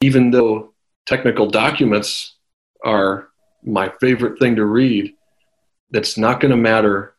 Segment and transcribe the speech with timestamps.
[0.00, 0.72] even though
[1.06, 2.36] technical documents
[2.84, 3.28] are
[3.62, 5.14] my favorite thing to read,
[5.90, 7.14] that's not going to matter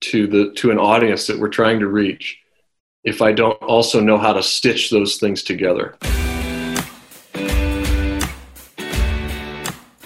[0.00, 2.38] to the to an audience that we're trying to reach
[3.04, 5.96] if I don't also know how to stitch those things together.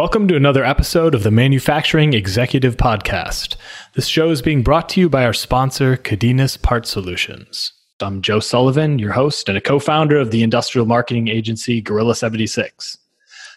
[0.00, 3.56] Welcome to another episode of the Manufacturing Executive Podcast.
[3.92, 7.74] This show is being brought to you by our sponsor, Cadenas Part Solutions.
[8.00, 12.14] I'm Joe Sullivan, your host and a co founder of the industrial marketing agency Gorilla
[12.14, 12.96] 76.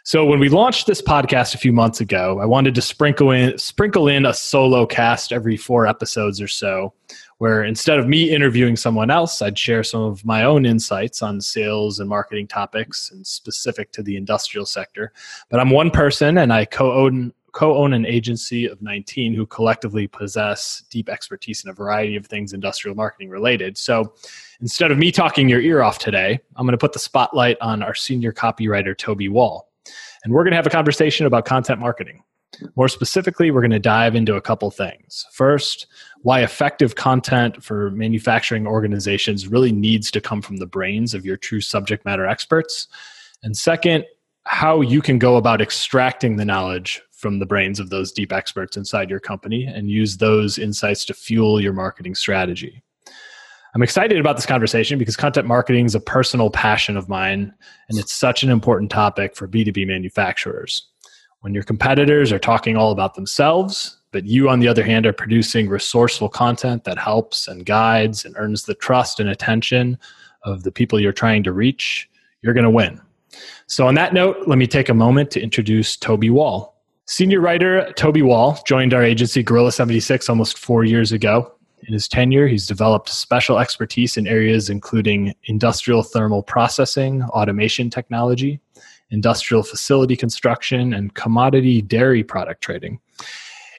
[0.03, 3.57] So, when we launched this podcast a few months ago, I wanted to sprinkle in,
[3.57, 6.93] sprinkle in a solo cast every four episodes or so
[7.37, 11.41] where instead of me interviewing someone else, I'd share some of my own insights on
[11.41, 15.11] sales and marketing topics and specific to the industrial sector.
[15.49, 20.83] But I'm one person and I co-own co-own an agency of 19 who collectively possess
[20.89, 23.77] deep expertise in a variety of things industrial marketing related.
[23.77, 24.13] So
[24.59, 27.83] instead of me talking your ear off today, I'm going to put the spotlight on
[27.83, 29.69] our senior copywriter Toby Wall.
[30.23, 32.23] And we're going to have a conversation about content marketing.
[32.75, 35.25] More specifically, we're going to dive into a couple things.
[35.31, 35.87] First,
[36.21, 41.37] why effective content for manufacturing organizations really needs to come from the brains of your
[41.37, 42.87] true subject matter experts.
[43.43, 44.05] And second,
[44.45, 48.75] how you can go about extracting the knowledge from the brains of those deep experts
[48.75, 52.83] inside your company and use those insights to fuel your marketing strategy.
[53.75, 57.53] I'm excited about this conversation because content marketing is a personal passion of mine,
[57.89, 60.89] and it's such an important topic for B2B manufacturers.
[61.43, 65.11] When your competitors are talking all about themselves, but you, on the other hand, are
[65.11, 69.97] producing resourceful content that helps and guides and earns the trust and attention
[70.43, 72.09] of the people you're trying to reach,
[72.43, 73.01] you're going to win.
[73.67, 76.81] So, on that note, let me take a moment to introduce Toby Wall.
[77.07, 81.51] Senior writer Toby Wall joined our agency Gorilla 76 almost four years ago.
[81.85, 88.61] In his tenure, he's developed special expertise in areas including industrial thermal processing, automation technology,
[89.09, 92.99] industrial facility construction, and commodity dairy product trading.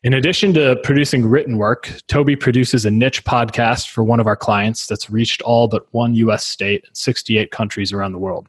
[0.05, 4.37] In addition to producing written work, Toby produces a niche podcast for one of our
[4.37, 8.47] clients that's reached all but one US state and 68 countries around the world.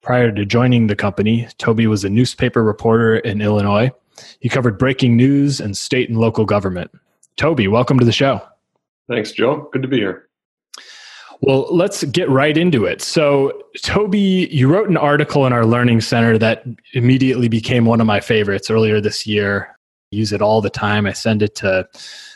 [0.00, 3.92] Prior to joining the company, Toby was a newspaper reporter in Illinois.
[4.40, 6.90] He covered breaking news and state and local government.
[7.36, 8.42] Toby, welcome to the show.
[9.08, 9.68] Thanks, Joe.
[9.72, 10.28] Good to be here.
[11.42, 13.02] Well, let's get right into it.
[13.02, 16.64] So, Toby, you wrote an article in our Learning Center that
[16.94, 19.76] immediately became one of my favorites earlier this year
[20.12, 21.06] use it all the time.
[21.06, 21.88] I send it to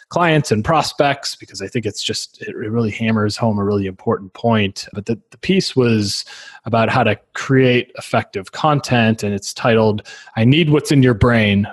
[0.08, 4.32] clients and prospects because I think it's just, it really hammers home a really important
[4.32, 4.88] point.
[4.92, 6.24] But the, the piece was
[6.64, 10.06] about how to create effective content, and it's titled,
[10.36, 11.68] I Need What's in Your Brain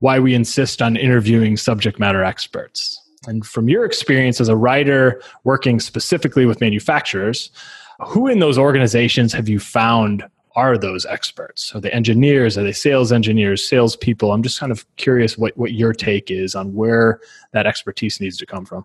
[0.00, 3.02] Why We Insist on Interviewing Subject Matter Experts.
[3.26, 7.50] And from your experience as a writer working specifically with manufacturers,
[8.00, 10.24] who in those organizations have you found
[10.54, 11.74] are those experts?
[11.74, 12.58] Are they engineers?
[12.58, 14.32] Are they sales engineers, salespeople?
[14.32, 17.20] I'm just kind of curious what, what your take is on where
[17.52, 18.84] that expertise needs to come from.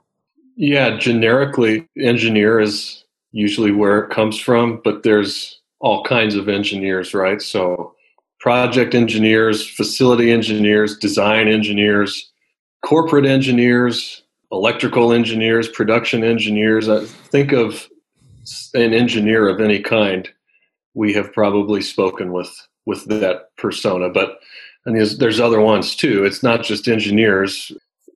[0.56, 7.14] Yeah, generically, engineer is usually where it comes from, but there's all kinds of engineers,
[7.14, 7.42] right?
[7.42, 7.96] So,
[8.40, 12.32] project engineers, facility engineers, design engineers,
[12.86, 14.23] corporate engineers,
[14.54, 16.88] electrical engineers, production engineers.
[16.88, 17.90] I think of
[18.76, 20.30] an engineer of any kind
[20.94, 22.56] we have probably spoken with
[22.86, 24.10] with that persona.
[24.10, 24.40] But
[24.86, 26.24] and there's, there's other ones too.
[26.24, 27.72] It's not just engineers.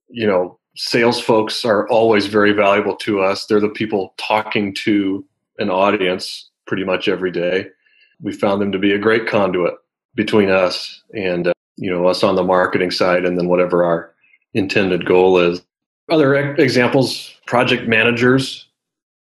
[0.10, 3.46] You know, sales folks are always very valuable to us.
[3.46, 5.26] They're the people talking to
[5.60, 7.68] an audience pretty much every day.
[8.22, 9.74] We found them to be a great conduit
[10.16, 14.14] between us and uh, you know us on the marketing side, and then whatever our
[14.54, 15.62] intended goal is.
[16.10, 18.66] Other examples: project managers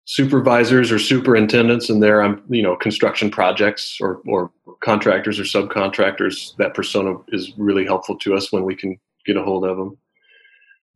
[0.08, 4.50] supervisors or superintendents and their um, you know construction projects or, or
[4.80, 6.56] contractors or subcontractors.
[6.56, 9.98] That persona is really helpful to us when we can get a hold of them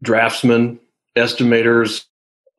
[0.03, 0.79] draftsmen
[1.17, 2.07] estimators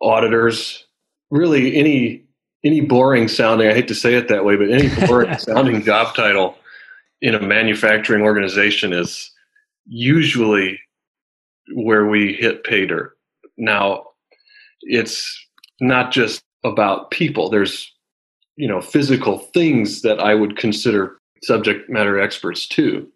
[0.02, 0.86] auditors.
[1.30, 2.24] Really any
[2.64, 6.14] any boring sounding i hate to say it that way but any boring sounding job
[6.14, 6.56] title
[7.22, 9.32] in a manufacturing organization is
[9.88, 10.80] usually
[11.74, 13.18] where we hit pay dirt
[13.62, 14.04] now
[14.82, 15.48] it's
[15.80, 17.50] not just about people.
[17.50, 17.92] There's,
[18.56, 23.08] you know, physical things that I would consider subject matter experts too,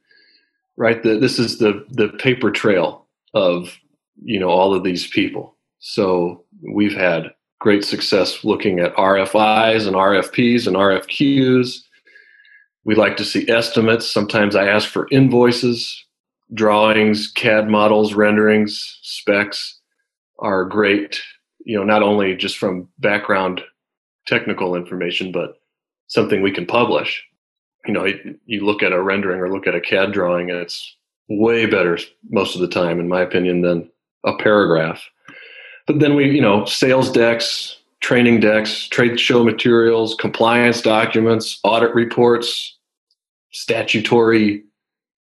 [0.77, 1.01] right?
[1.01, 3.77] The, this is the the paper trail of
[4.23, 5.55] you know all of these people.
[5.79, 6.43] So
[6.73, 11.79] we've had great success looking at RFIs and RFPs and RFQs.
[12.83, 14.11] We like to see estimates.
[14.11, 16.05] Sometimes I ask for invoices,
[16.53, 19.79] drawings, CAD models, renderings, specs
[20.39, 21.21] are great.
[21.65, 23.61] You know, not only just from background
[24.27, 25.59] technical information, but
[26.07, 27.23] something we can publish.
[27.85, 28.07] You know,
[28.45, 30.95] you look at a rendering or look at a CAD drawing, and it's
[31.29, 31.97] way better
[32.29, 33.89] most of the time, in my opinion, than
[34.23, 35.03] a paragraph.
[35.87, 41.93] But then we, you know, sales decks, training decks, trade show materials, compliance documents, audit
[41.93, 42.77] reports,
[43.51, 44.63] statutory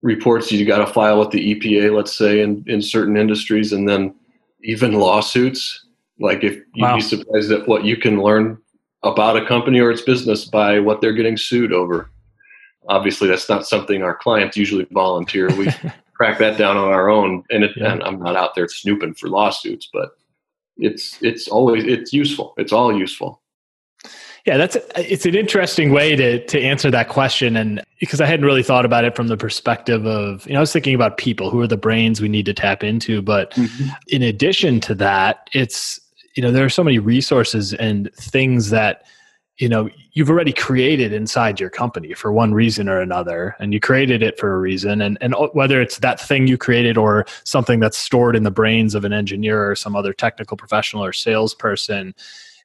[0.02, 3.88] reports you got to file with the EPA, let's say, in, in certain industries, and
[3.88, 4.14] then
[4.64, 5.86] even lawsuits.
[6.20, 6.96] Like if you'd wow.
[6.96, 8.58] be surprised at what you can learn
[9.04, 12.10] about a company or its business by what they're getting sued over.
[12.88, 15.54] Obviously, that's not something our clients usually volunteer.
[15.56, 15.70] We
[16.14, 17.94] crack that down on our own, and, it, yeah.
[17.94, 20.12] and I'm not out there snooping for lawsuits, but
[20.78, 22.54] it's it's always it's useful.
[22.58, 23.42] It's all useful.
[24.46, 28.46] Yeah, that's it's an interesting way to to answer that question, and because I hadn't
[28.46, 31.50] really thought about it from the perspective of you know I was thinking about people
[31.50, 33.90] who are the brains we need to tap into, but mm-hmm.
[34.10, 35.98] in addition to that, it's
[36.36, 39.06] you know there are so many resources and things that
[39.60, 43.56] you know you've already created inside your company for one reason or another.
[43.60, 45.02] And you created it for a reason.
[45.02, 48.94] And and whether it's that thing you created or something that's stored in the brains
[48.94, 52.14] of an engineer or some other technical professional or salesperson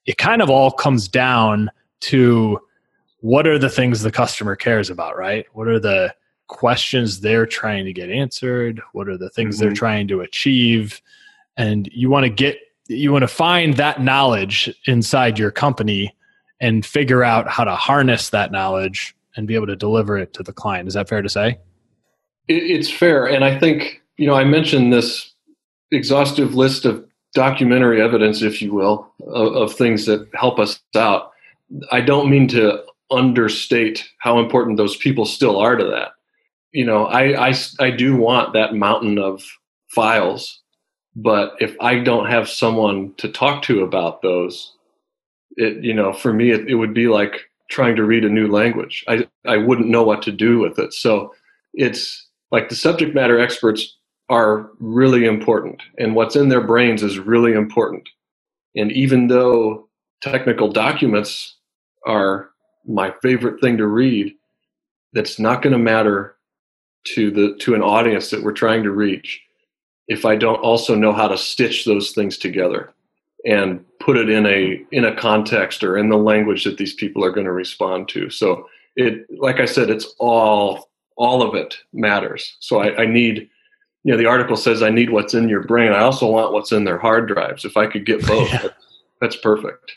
[0.09, 1.71] it kind of all comes down
[2.01, 2.59] to
[3.21, 6.15] what are the things the customer cares about right what are the
[6.47, 9.67] questions they're trying to get answered what are the things mm-hmm.
[9.67, 11.01] they're trying to achieve
[11.57, 12.59] and you want to get
[12.89, 16.17] you want to find that knowledge inside your company
[16.61, 20.43] and figure out how to harness that knowledge and be able to deliver it to
[20.43, 20.89] the client.
[20.89, 21.59] Is that fair to say?
[22.49, 23.27] It's fair.
[23.27, 25.35] And I think, you know, I mentioned this
[25.93, 31.33] exhaustive list of documentary evidence, if you will, of, of things that help us out.
[31.91, 36.13] I don't mean to understate how important those people still are to that.
[36.73, 39.45] You know, I, I, I do want that mountain of
[39.89, 40.61] files,
[41.17, 44.75] but if I don't have someone to talk to about those,
[45.59, 48.49] it you know for me it, it would be like trying to read a new
[48.49, 51.35] language i i wouldn't know what to do with it so
[51.75, 53.97] it's like the subject matter experts
[54.31, 58.09] are really important and what's in their brains is really important
[58.77, 59.89] and even though
[60.21, 61.57] technical documents
[62.07, 62.51] are
[62.87, 64.35] my favorite thing to read
[65.13, 66.37] that's not going to matter
[67.05, 69.41] to the to an audience that we're trying to reach
[70.09, 72.93] if i don't also know how to stitch those things together
[73.47, 77.25] and put it in a in a context or in the language that these people
[77.25, 78.31] are going to respond to.
[78.31, 82.57] So it like i said it's all all of it matters.
[82.61, 83.49] So I, I need
[84.09, 86.73] you know the article says i need what's in your brain i also want what's
[86.73, 88.69] in their hard drives if i could get both yeah.
[89.21, 89.93] that's perfect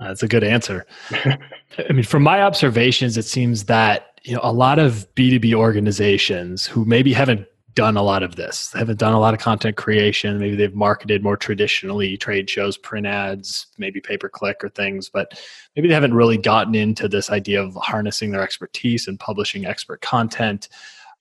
[0.00, 4.52] that's a good answer i mean from my observations it seems that you know a
[4.52, 8.70] lot of b2b organizations who maybe haven't done a lot of this.
[8.74, 10.38] Haven't done a lot of content creation.
[10.38, 15.08] Maybe they've marketed more traditionally, trade shows, print ads, maybe pay per click or things,
[15.08, 15.40] but
[15.74, 20.02] maybe they haven't really gotten into this idea of harnessing their expertise and publishing expert
[20.02, 20.68] content.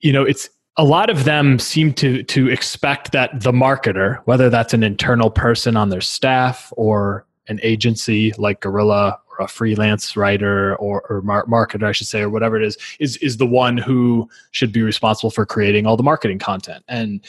[0.02, 4.50] You know, it's a lot of them seem to to expect that the marketer, whether
[4.50, 10.16] that's an internal person on their staff or an agency like Gorilla or a freelance
[10.16, 13.46] writer or, or mar- marketer, I should say, or whatever it is, is is the
[13.46, 16.86] one who should be responsible for creating all the marketing content.
[16.88, 17.22] And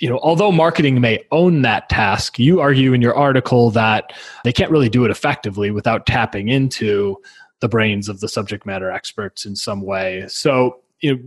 [0.00, 4.12] you know, although marketing may own that task, you argue in your article that
[4.44, 7.16] they can't really do it effectively without tapping into
[7.60, 10.24] the brains of the subject matter experts in some way.
[10.28, 11.22] So, you know,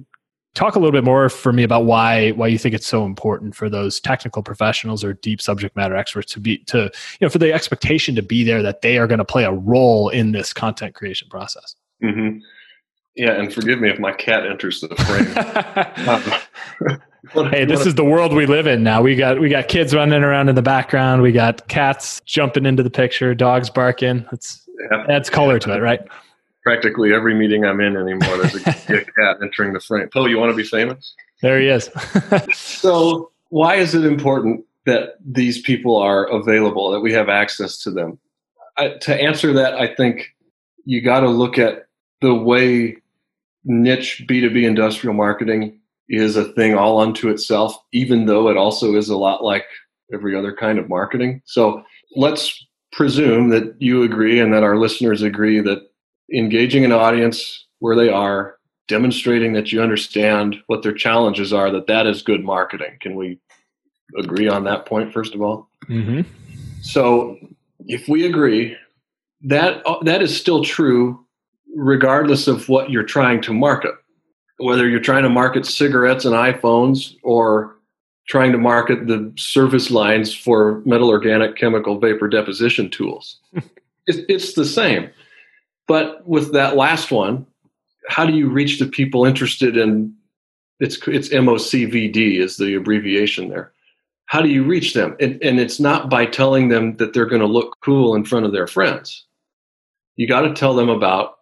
[0.58, 3.56] talk a little bit more for me about why why you think it's so important
[3.56, 7.38] for those technical professionals or deep subject matter experts to be to you know for
[7.38, 10.54] the expectation to be there that they are going to play a role in this
[10.54, 11.76] content creation process.
[12.04, 12.40] Mm-hmm.
[13.16, 15.34] yeah and forgive me if my cat enters the frame.
[17.34, 19.02] Um, hey this is the world we live in now.
[19.02, 21.22] We got we got kids running around in the background.
[21.22, 24.26] We got cats jumping into the picture dogs barking.
[24.32, 25.06] It's yeah.
[25.10, 26.02] adds color to it right
[26.68, 28.40] practically every meeting I'm in anymore.
[28.40, 28.60] There's a,
[29.00, 30.10] a cat entering the frame.
[30.12, 31.16] Poe, you want to be famous?
[31.42, 31.90] There he is.
[32.54, 37.92] so, why is it important that these people are available, that we have access to
[37.92, 38.20] them?
[38.78, 40.36] I, to answer that, I think
[40.84, 41.88] you got to look at
[42.20, 42.98] the way
[43.64, 49.08] niche B2B industrial marketing is a thing all unto itself, even though it also is
[49.08, 49.68] a lot like
[50.14, 51.42] every other kind of marketing.
[51.46, 51.82] So,
[52.18, 55.88] let's presume that you agree and that our listeners agree that
[56.34, 58.58] engaging an audience where they are,
[58.88, 62.98] demonstrating that you understand what their challenges are, that that is good marketing.
[63.02, 63.40] Can we
[64.18, 65.70] agree on that point first of all?
[65.90, 66.22] Mm-hmm.
[66.82, 67.38] So,
[67.88, 68.76] if we agree,
[69.42, 71.26] that that is still true
[71.76, 73.94] regardless of what you're trying to market.
[74.58, 77.78] Whether you're trying to market cigarettes and iPhones or
[78.28, 83.40] trying to market the service lines for metal organic chemical vapor deposition tools.
[84.08, 85.10] it's, it's the same.
[85.88, 87.46] But with that last one,
[88.10, 90.14] how do you reach the people interested in
[90.80, 93.72] it's it's MOCVD is the abbreviation there.
[94.28, 95.16] How do you reach them?
[95.20, 98.46] And, and it's not by telling them that they're going to look cool in front
[98.46, 99.26] of their friends.
[100.18, 101.38] You got to tell them about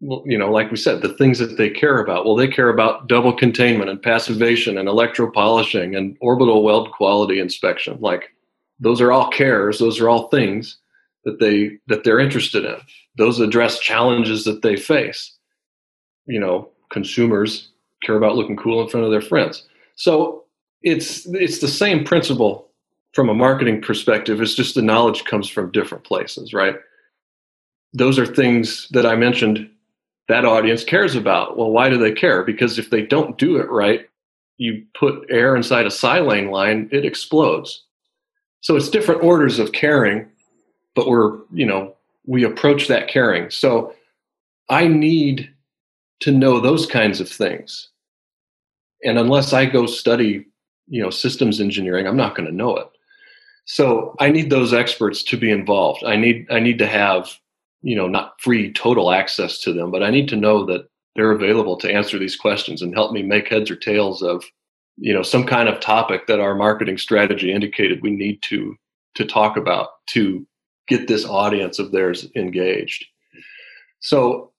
[0.00, 2.24] you know, like we said, the things that they care about.
[2.24, 7.98] Well, they care about double containment and passivation and electropolishing and orbital weld quality inspection.
[8.00, 8.30] Like
[8.78, 9.80] those are all cares.
[9.80, 10.78] Those are all things
[11.24, 12.76] that they that they're interested in.
[13.18, 15.32] Those address challenges that they face.
[16.26, 17.68] You know, consumers
[18.02, 19.64] care about looking cool in front of their friends.
[19.96, 20.44] So
[20.82, 22.68] it's it's the same principle
[23.12, 24.40] from a marketing perspective.
[24.40, 26.76] It's just the knowledge comes from different places, right?
[27.92, 29.68] Those are things that I mentioned
[30.28, 31.56] that audience cares about.
[31.56, 32.44] Well, why do they care?
[32.44, 34.08] Because if they don't do it right,
[34.58, 37.84] you put air inside a silane line, it explodes.
[38.60, 40.28] So it's different orders of caring,
[40.94, 41.94] but we're, you know,
[42.28, 43.50] we approach that caring.
[43.50, 43.94] So
[44.68, 45.50] I need
[46.20, 47.88] to know those kinds of things.
[49.04, 50.46] And unless I go study,
[50.88, 52.88] you know, systems engineering, I'm not going to know it.
[53.64, 56.04] So I need those experts to be involved.
[56.04, 57.38] I need I need to have
[57.82, 61.32] you know not free total access to them but i need to know that they're
[61.32, 64.44] available to answer these questions and help me make heads or tails of
[64.96, 68.76] you know some kind of topic that our marketing strategy indicated we need to
[69.14, 70.46] to talk about to
[70.88, 73.06] get this audience of theirs engaged
[74.00, 74.52] so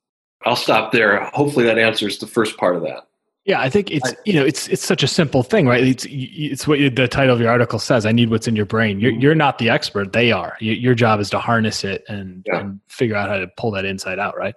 [0.46, 3.10] i'll stop there hopefully that answers the first part of that
[3.50, 5.84] yeah, I think it's you know it's it's such a simple thing, right?
[5.84, 8.06] It's it's what the title of your article says.
[8.06, 9.00] I need what's in your brain.
[9.00, 9.22] You're mm-hmm.
[9.22, 10.56] you're not the expert; they are.
[10.60, 12.60] Your job is to harness it and, yeah.
[12.60, 14.54] and figure out how to pull that inside out, right?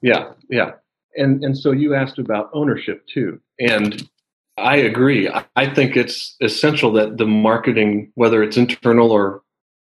[0.00, 0.70] Yeah, yeah.
[1.16, 4.08] And and so you asked about ownership too, and
[4.56, 5.28] I agree.
[5.56, 9.42] I think it's essential that the marketing, whether it's internal or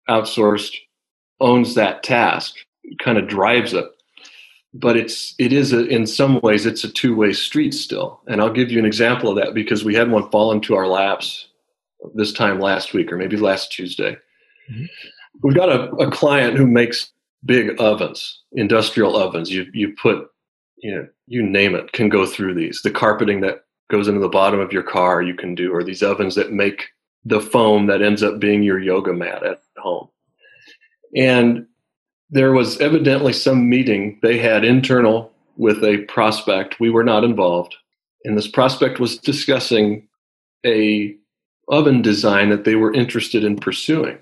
[0.09, 0.77] outsourced,
[1.45, 2.57] owns that task,
[2.99, 3.85] kind of drives it.
[4.73, 8.21] But it's it is a, in some ways it's a two-way street still.
[8.27, 10.89] And i'll give you an example of that because we had one fall into our
[10.89, 11.47] laps
[12.15, 14.17] this time last week or maybe last tuesday.
[14.71, 14.85] Mm-hmm.
[15.43, 17.13] we've got a, a client who makes
[17.45, 19.53] big ovens industrial ovens.
[19.53, 20.27] You you put
[20.79, 22.81] you know you name it can go through these.
[22.83, 23.61] The carpeting that
[23.91, 26.87] goes into the bottom of your car you can do or these ovens that make
[27.25, 30.09] the foam that ends up being your yoga mat at home
[31.15, 31.67] and
[32.31, 36.81] there was evidently some meeting they had internal with a prospect.
[36.81, 37.77] We were not involved.
[38.25, 40.09] And this prospect was discussing
[40.67, 41.15] a
[41.69, 44.19] oven design that they were interested in pursuing.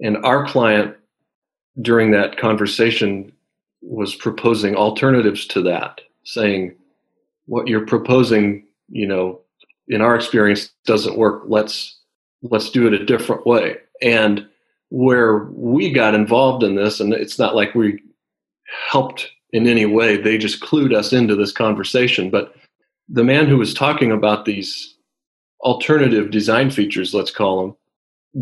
[0.00, 0.96] And our client
[1.80, 3.32] during that conversation
[3.80, 6.74] was proposing alternatives to that, saying,
[7.46, 9.40] what you're proposing, you know,
[9.88, 11.44] in our experience doesn't work.
[11.46, 11.98] Let's
[12.42, 13.76] let's do it a different way.
[14.00, 14.48] And
[14.92, 17.98] where we got involved in this, and it's not like we
[18.90, 22.28] helped in any way, they just clued us into this conversation.
[22.28, 22.54] But
[23.08, 24.94] the man who was talking about these
[25.60, 27.76] alternative design features, let's call them,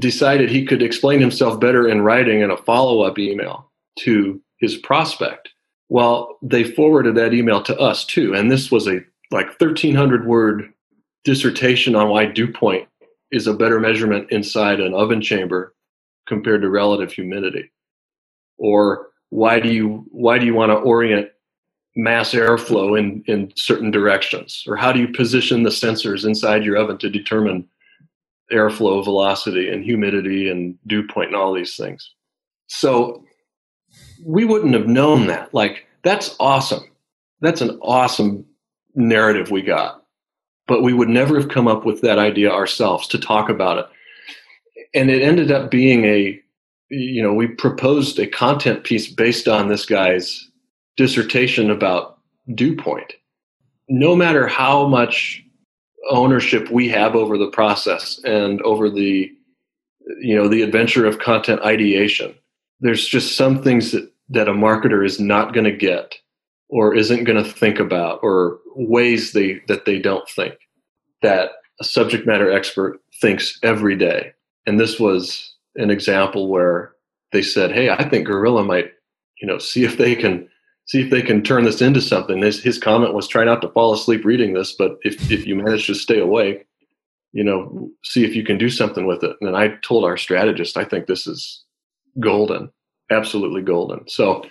[0.00, 4.76] decided he could explain himself better in writing in a follow up email to his
[4.76, 5.50] prospect.
[5.88, 8.34] Well, they forwarded that email to us too.
[8.34, 10.72] And this was a like 1300 word
[11.22, 12.88] dissertation on why dew point
[13.30, 15.74] is a better measurement inside an oven chamber
[16.30, 17.70] compared to relative humidity?
[18.56, 21.28] Or why do you why do you want to orient
[21.96, 24.62] mass airflow in, in certain directions?
[24.68, 27.68] Or how do you position the sensors inside your oven to determine
[28.52, 32.14] airflow velocity and humidity and dew point and all these things?
[32.68, 33.24] So
[34.24, 35.52] we wouldn't have known that.
[35.52, 36.84] Like, that's awesome.
[37.40, 38.46] That's an awesome
[38.94, 40.04] narrative we got.
[40.68, 43.86] But we would never have come up with that idea ourselves to talk about it
[44.94, 46.40] and it ended up being a
[46.88, 50.48] you know we proposed a content piece based on this guy's
[50.96, 52.18] dissertation about
[52.54, 53.14] dew point
[53.88, 55.44] no matter how much
[56.10, 59.30] ownership we have over the process and over the
[60.20, 62.34] you know the adventure of content ideation
[62.80, 66.14] there's just some things that that a marketer is not going to get
[66.68, 70.54] or isn't going to think about or ways they that they don't think
[71.22, 74.32] that a subject matter expert thinks every day
[74.66, 76.92] and this was an example where
[77.32, 78.92] they said, "Hey, I think Gorilla might,
[79.40, 80.48] you know, see if they can
[80.86, 83.68] see if they can turn this into something." His, his comment was, "Try not to
[83.68, 86.66] fall asleep reading this, but if if you manage to stay awake,
[87.32, 90.76] you know, see if you can do something with it." And I told our strategist,
[90.76, 91.64] "I think this is
[92.18, 92.70] golden,
[93.10, 94.44] absolutely golden." So,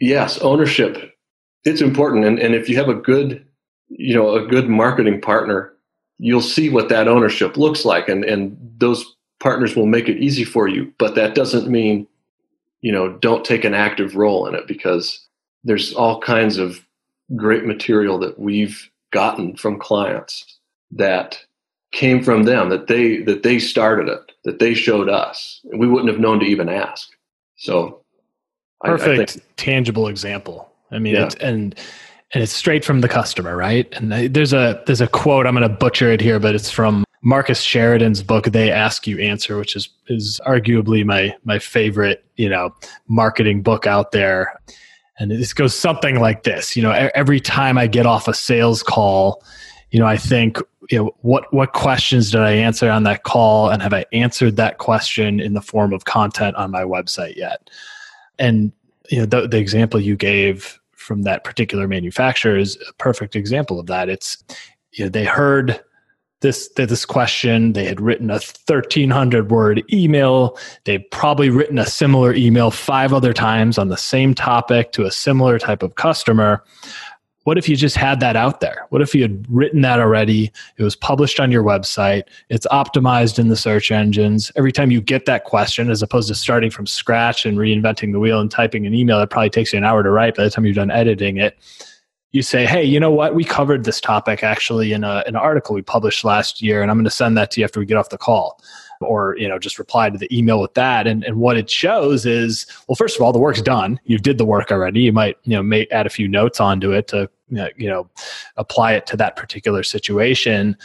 [0.00, 1.12] yes, ownership
[1.64, 3.44] it's important, and and if you have a good,
[3.88, 5.72] you know, a good marketing partner,
[6.18, 9.04] you'll see what that ownership looks like, and and those
[9.42, 10.92] partners will make it easy for you.
[10.98, 12.06] But that doesn't mean
[12.82, 15.26] you know don't take an active role in it because
[15.64, 16.84] there's all kinds of
[17.34, 20.58] great material that we've gotten from clients
[20.90, 21.42] that
[21.92, 26.10] came from them that they that they started it that they showed us we wouldn't
[26.10, 27.10] have known to even ask
[27.56, 28.02] so
[28.82, 31.26] perfect I, I tangible example i mean yeah.
[31.26, 31.74] it's and
[32.32, 35.68] and it's straight from the customer right and there's a there's a quote i'm going
[35.68, 39.76] to butcher it here but it's from Marcus Sheridan's book "They Ask You Answer," which
[39.76, 42.74] is is arguably my my favorite, you know,
[43.08, 44.60] marketing book out there.
[45.18, 48.82] And this goes something like this: you know, every time I get off a sales
[48.82, 49.42] call,
[49.92, 50.58] you know, I think,
[50.90, 54.56] you know, what what questions did I answer on that call, and have I answered
[54.56, 57.70] that question in the form of content on my website yet?
[58.38, 58.72] And
[59.10, 63.78] you know, the, the example you gave from that particular manufacturer is a perfect example
[63.78, 64.08] of that.
[64.08, 64.42] It's
[64.92, 65.80] you know, they heard
[66.42, 67.72] this this question.
[67.72, 70.58] They had written a 1300 word email.
[70.84, 75.10] They've probably written a similar email five other times on the same topic to a
[75.10, 76.62] similar type of customer.
[77.44, 78.86] What if you just had that out there?
[78.90, 80.52] What if you had written that already?
[80.76, 82.24] It was published on your website.
[82.50, 84.52] It's optimized in the search engines.
[84.54, 88.20] Every time you get that question, as opposed to starting from scratch and reinventing the
[88.20, 90.50] wheel and typing an email that probably takes you an hour to write by the
[90.50, 91.58] time you're done editing it,
[92.32, 93.34] you say, hey, you know what?
[93.34, 96.96] We covered this topic actually in a, an article we published last year, and I'm
[96.96, 98.60] going to send that to you after we get off the call.
[99.00, 101.08] Or, you know, just reply to the email with that.
[101.08, 103.98] And, and what it shows is, well, first of all, the work's done.
[104.04, 105.00] You did the work already.
[105.00, 108.08] You might, you know, may add a few notes onto it to, you know,
[108.56, 110.76] apply it to that particular situation.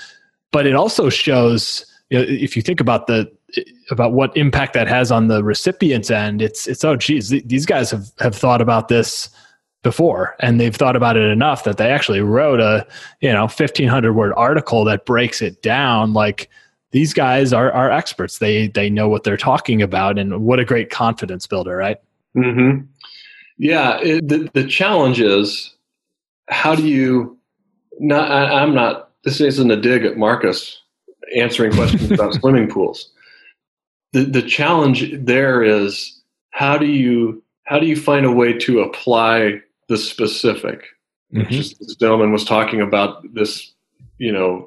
[0.51, 3.31] But it also shows, you know, if you think about the,
[3.91, 7.91] about what impact that has on the recipient's end, it's, it's, oh, geez, these guys
[7.91, 9.29] have, have thought about this
[9.87, 12.85] before and they've thought about it enough that they actually wrote a
[13.21, 16.49] you know 1500 word article that breaks it down like
[16.91, 18.39] these guys are are experts.
[18.39, 21.97] They they know what they're talking about and what a great confidence builder right?
[22.35, 22.85] Mm-hmm.
[23.57, 25.73] yeah it, the, the challenge is
[26.49, 27.37] how do you
[27.99, 30.83] not I, i'm not this isn't a dig at marcus
[31.35, 33.09] answering questions about swimming pools.
[34.13, 36.21] The the challenge there is
[36.51, 40.85] how do you how do you find a way to apply the specific.
[41.33, 41.51] Mm-hmm.
[41.51, 43.73] Just this gentleman was talking about this,
[44.17, 44.65] you know,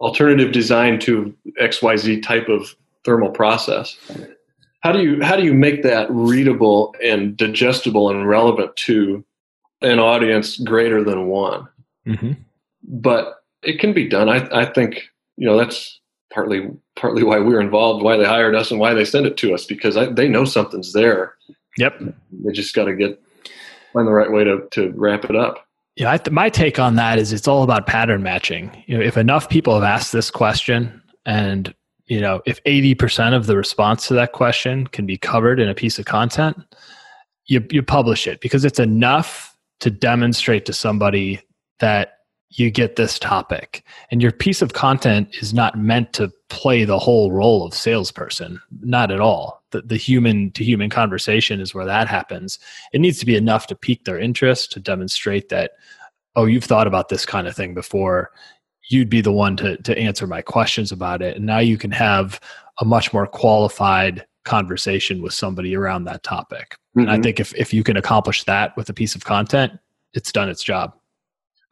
[0.00, 3.96] alternative design to XYZ type of thermal process.
[4.80, 9.24] How do you how do you make that readable and digestible and relevant to
[9.82, 11.68] an audience greater than one?
[12.06, 12.32] Mm-hmm.
[12.84, 14.28] But it can be done.
[14.28, 16.00] I, I think you know that's
[16.32, 19.52] partly partly why we're involved, why they hired us, and why they send it to
[19.52, 21.34] us because I, they know something's there.
[21.76, 22.00] Yep.
[22.44, 23.20] They just got to get
[23.98, 25.66] find the right way to, to wrap it up.
[25.96, 28.84] Yeah, th- my take on that is it's all about pattern matching.
[28.86, 31.74] You know, if enough people have asked this question, and
[32.06, 35.68] you know, if eighty percent of the response to that question can be covered in
[35.68, 36.56] a piece of content,
[37.46, 41.40] you you publish it because it's enough to demonstrate to somebody
[41.80, 42.17] that
[42.50, 43.84] you get this topic.
[44.10, 48.60] And your piece of content is not meant to play the whole role of salesperson,
[48.80, 49.62] not at all.
[49.70, 52.58] The, the human to human conversation is where that happens.
[52.92, 55.72] It needs to be enough to pique their interest, to demonstrate that,
[56.36, 58.30] oh, you've thought about this kind of thing before.
[58.88, 61.36] You'd be the one to, to answer my questions about it.
[61.36, 62.40] And now you can have
[62.80, 66.70] a much more qualified conversation with somebody around that topic.
[66.70, 67.00] Mm-hmm.
[67.00, 67.24] And I mm-hmm.
[67.24, 69.72] think if, if you can accomplish that with a piece of content,
[70.14, 70.94] it's done its job.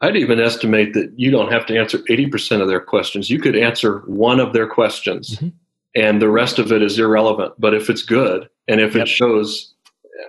[0.00, 3.30] I'd even estimate that you don't have to answer 80% of their questions.
[3.30, 5.48] You could answer one of their questions mm-hmm.
[5.94, 7.54] and the rest of it is irrelevant.
[7.58, 9.04] But if it's good and if yep.
[9.04, 9.72] it shows,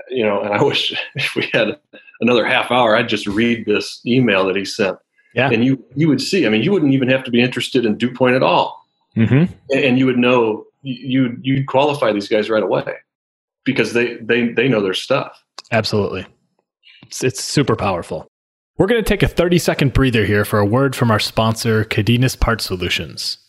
[0.09, 1.77] you know, and I wish if we had
[2.21, 4.97] another half hour, I'd just read this email that he sent.
[5.35, 5.49] Yeah.
[5.51, 7.97] And you, you would see, I mean, you wouldn't even have to be interested in
[7.97, 8.87] dew point at all.
[9.17, 9.53] Mm-hmm.
[9.73, 12.93] And you would know, you, you'd qualify these guys right away
[13.65, 15.43] because they, they, they know their stuff.
[15.71, 16.25] Absolutely.
[17.03, 18.29] It's, it's super powerful.
[18.77, 21.83] We're going to take a 30 second breather here for a word from our sponsor,
[21.83, 23.39] Cadenas Part Solutions.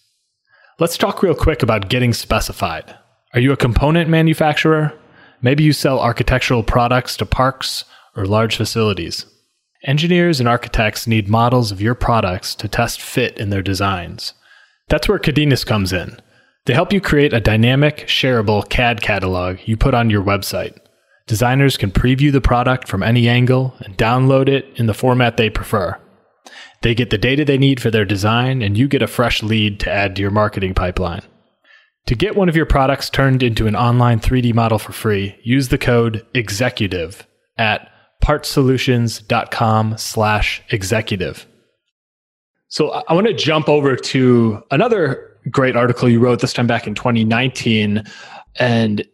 [0.79, 2.97] Let's talk real quick about getting specified.
[3.35, 4.95] Are you a component manufacturer?
[5.43, 7.85] Maybe you sell architectural products to parks
[8.17, 9.27] or large facilities.
[9.85, 14.33] Engineers and architects need models of your products to test fit in their designs.
[14.89, 16.19] That's where Cadenas comes in.
[16.65, 20.79] They help you create a dynamic, shareable CAD catalog you put on your website.
[21.29, 25.51] Designers can preview the product from any angle and download it in the format they
[25.51, 26.01] prefer.
[26.81, 29.79] They get the data they need for their design, and you get a fresh lead
[29.81, 31.23] to add to your marketing pipeline.
[32.07, 35.69] To get one of your products turned into an online 3D model for free, use
[35.69, 37.27] the code EXECUTIVE
[37.59, 37.91] at
[38.25, 41.47] partsolutions.com slash executive.
[42.69, 46.87] So I want to jump over to another great article you wrote this time back
[46.87, 48.05] in 2019.
[48.59, 49.07] And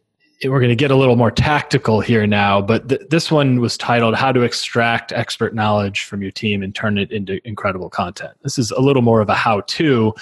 [0.44, 3.76] we're going to get a little more tactical here now, but th- this one was
[3.76, 8.33] titled How to Extract Expert Knowledge from Your Team and Turn It into Incredible Content.
[8.42, 10.14] This is a little more of a how to.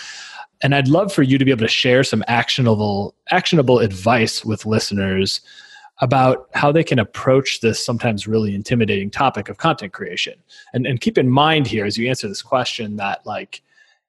[0.62, 4.64] And I'd love for you to be able to share some actionable actionable advice with
[4.64, 5.40] listeners
[6.00, 10.34] about how they can approach this sometimes really intimidating topic of content creation.
[10.72, 13.62] And, and keep in mind here as you answer this question that like,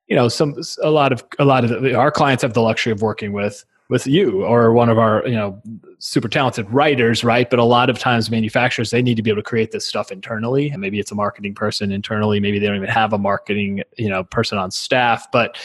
[0.07, 3.01] you know, some a lot of a lot of our clients have the luxury of
[3.01, 5.61] working with with you or one of our you know
[5.99, 9.41] super talented writers right but a lot of times manufacturers they need to be able
[9.41, 12.75] to create this stuff internally and maybe it's a marketing person internally maybe they don't
[12.75, 15.57] even have a marketing you know person on staff but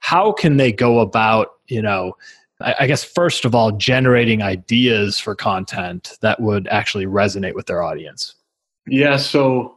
[0.00, 2.14] how can they go about you know
[2.60, 7.82] I guess first of all, generating ideas for content that would actually resonate with their
[7.82, 8.34] audience.
[8.88, 9.16] Yeah.
[9.16, 9.76] So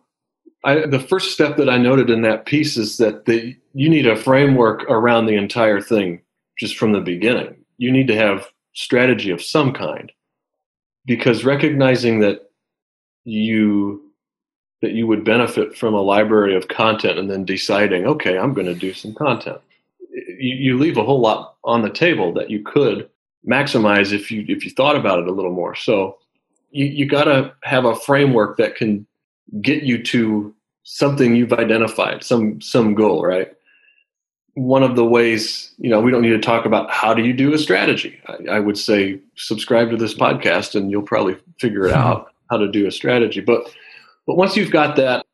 [0.63, 4.07] I, the first step that I noted in that piece is that the, you need
[4.07, 6.21] a framework around the entire thing
[6.57, 7.55] just from the beginning.
[7.81, 10.11] You need to have strategy of some kind
[11.05, 12.51] because recognizing that
[13.25, 14.01] you
[14.81, 18.65] that you would benefit from a library of content and then deciding, okay, I'm going
[18.65, 19.61] to do some content
[20.11, 23.09] you, you leave a whole lot on the table that you could
[23.47, 25.75] maximize if you if you thought about it a little more.
[25.75, 26.17] So
[26.71, 29.05] you, you got to have a framework that can
[29.61, 33.53] get you to something you've identified, some some goal, right?
[34.55, 37.33] One of the ways, you know, we don't need to talk about how do you
[37.33, 38.19] do a strategy.
[38.27, 42.57] I, I would say subscribe to this podcast and you'll probably figure it out how
[42.57, 43.41] to do a strategy.
[43.41, 43.73] But
[44.27, 45.25] but once you've got that,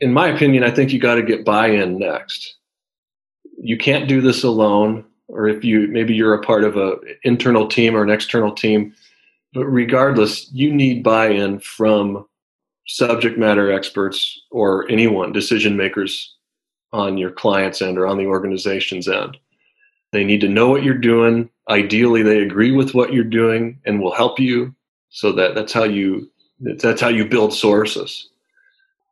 [0.00, 2.56] in my opinion, I think you got to get buy-in next
[3.62, 7.68] you can't do this alone or if you maybe you're a part of a internal
[7.68, 8.94] team or an external team
[9.52, 12.26] but regardless you need buy-in from
[12.86, 16.34] subject matter experts or anyone decision makers
[16.92, 19.36] on your client's end or on the organization's end.
[20.12, 21.50] They need to know what you're doing.
[21.68, 24.74] Ideally they agree with what you're doing and will help you
[25.10, 28.28] so that that's how you that's how you build sources.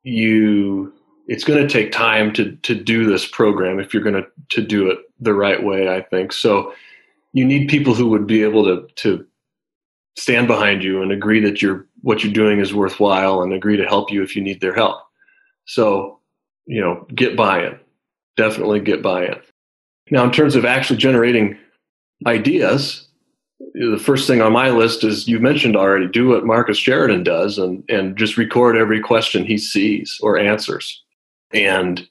[0.02, 0.92] You
[1.28, 4.62] it's going to take time to to do this program if you're going to to
[4.62, 6.32] do it the right way i think.
[6.32, 6.72] So
[7.32, 9.26] you need people who would be able to to
[10.16, 13.86] stand behind you and agree that you're what you're doing is worthwhile and agree to
[13.86, 15.00] help you if you need their help.
[15.66, 16.17] So
[16.68, 17.76] you know get buy-in.
[18.36, 19.40] Definitely get buy-in.
[20.12, 21.58] Now in terms of actually generating
[22.26, 23.08] ideas
[23.74, 27.58] the first thing on my list is you mentioned already do what marcus sheridan does
[27.58, 31.02] and and just record every question he sees or answers.
[31.52, 32.06] And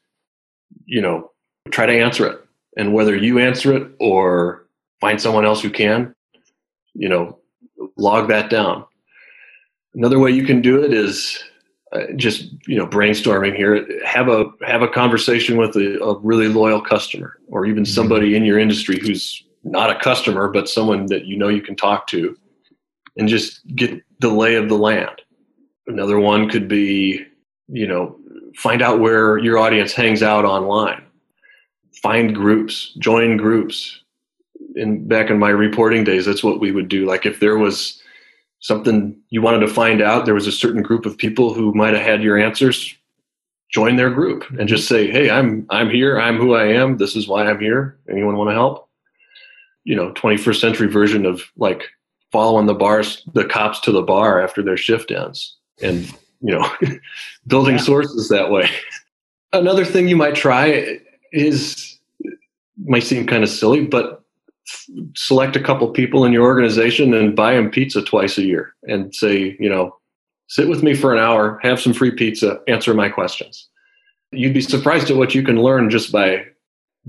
[0.86, 1.32] you know
[1.72, 2.40] try to answer it.
[2.78, 4.68] And whether you answer it or
[5.02, 6.14] find someone else who can
[6.94, 7.40] you know
[7.98, 8.86] log that down.
[9.94, 11.44] Another way you can do it is
[11.94, 16.50] uh, just you know brainstorming here have a have a conversation with a, a really
[16.50, 17.94] loyal customer or even mm-hmm.
[17.94, 21.78] somebody in your industry who's not a customer but someone that you know you can
[21.78, 22.38] talk to
[23.16, 25.22] and just get the lay of the land.
[25.88, 27.26] Another one could be
[27.70, 28.18] you know
[28.58, 31.04] find out where your audience hangs out online.
[32.02, 34.02] Find groups join groups.
[34.76, 37.06] In back in my reporting days that's what we would do.
[37.06, 38.02] Like if there was
[38.60, 41.94] something you wanted to find out there was a certain group of people who might
[41.94, 42.96] have had your answers
[43.72, 47.16] join their group and just say hey i'm i'm here i'm who i am this
[47.16, 48.90] is why i'm here anyone want to help
[49.84, 51.84] you know 21st century version of like
[52.32, 56.70] following the bars the cops to the bar after their shift ends and you know,
[57.48, 57.82] building yeah.
[57.82, 58.70] sources that way.
[59.54, 61.00] Another thing you might try
[61.32, 62.00] is
[62.86, 64.17] might seem kind of silly, but
[65.16, 69.14] select a couple people in your organization and buy them pizza twice a year and
[69.14, 69.96] say, you know,
[70.48, 73.68] sit with me for an hour, have some free pizza, answer my questions.
[74.32, 76.46] You'd be surprised at what you can learn just by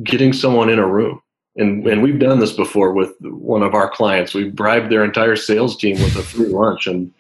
[0.03, 1.21] getting someone in a room.
[1.57, 4.35] And, and we've done this before with one of our clients.
[4.35, 7.13] We bribed their entire sales team with a free lunch and,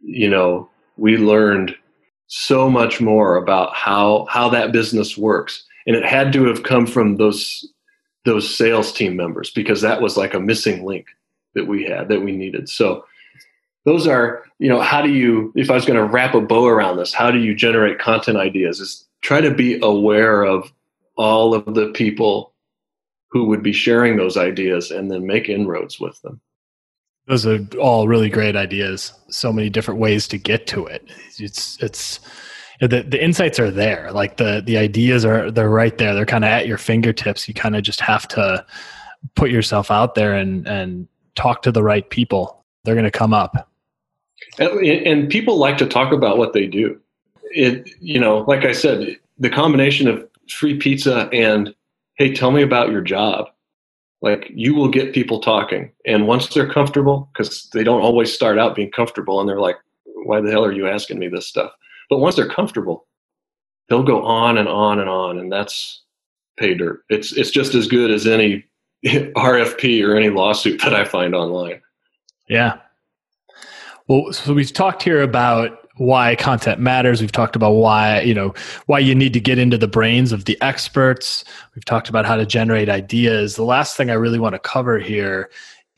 [0.00, 1.74] you know, we learned
[2.26, 6.86] so much more about how how that business works and it had to have come
[6.86, 7.68] from those
[8.24, 11.06] those sales team members because that was like a missing link
[11.54, 13.04] that we had that we needed so
[13.84, 16.66] those are you know how do you if i was going to wrap a bow
[16.66, 20.72] around this how do you generate content ideas is try to be aware of
[21.16, 22.50] all of the people
[23.30, 26.40] who would be sharing those ideas and then make inroads with them.
[27.26, 29.12] Those are all really great ideas.
[29.28, 31.08] So many different ways to get to it.
[31.38, 32.20] It's it's
[32.80, 34.10] the the insights are there.
[34.12, 36.14] Like the the ideas are they're right there.
[36.14, 37.46] They're kind of at your fingertips.
[37.46, 38.64] You kind of just have to
[39.34, 42.64] put yourself out there and and talk to the right people.
[42.84, 43.68] They're going to come up.
[44.58, 46.98] And, and people like to talk about what they do.
[47.52, 51.74] It you know, like I said, the combination of free pizza and
[52.14, 53.48] hey, tell me about your job.
[54.22, 55.92] Like you will get people talking.
[56.06, 59.76] And once they're comfortable, because they don't always start out being comfortable and they're like,
[60.24, 61.72] why the hell are you asking me this stuff?
[62.10, 63.06] But once they're comfortable,
[63.88, 65.38] they'll go on and on and on.
[65.38, 66.02] And that's
[66.58, 67.04] pay dirt.
[67.08, 68.64] It's, it's just as good as any
[69.06, 71.80] RFP or any lawsuit that I find online.
[72.48, 72.78] Yeah.
[74.08, 77.20] Well, so we've talked here about why content matters.
[77.20, 78.54] We've talked about why, you know,
[78.86, 81.44] why you need to get into the brains of the experts.
[81.74, 83.54] We've talked about how to generate ideas.
[83.54, 85.50] The last thing I really want to cover here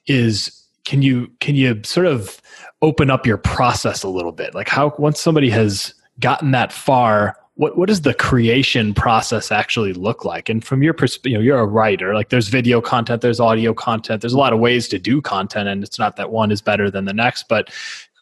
[0.06, 2.40] is can you can you sort of
[2.82, 4.54] open up your process a little bit?
[4.54, 9.92] Like how once somebody has gotten that far, what what does the creation process actually
[9.92, 10.48] look like?
[10.48, 12.14] And from your perspective, you know, you're a writer.
[12.14, 15.68] Like there's video content, there's audio content, there's a lot of ways to do content,
[15.68, 17.48] and it's not that one is better than the next.
[17.48, 17.70] But